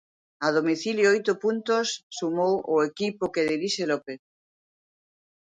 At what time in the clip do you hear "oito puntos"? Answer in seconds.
1.15-1.87